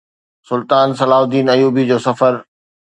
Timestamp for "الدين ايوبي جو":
1.25-1.97